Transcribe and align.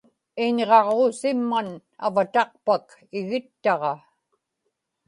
iñġaġuusimman 0.45 1.69
avataqpak 2.05 2.85
igittaġa 3.17 3.93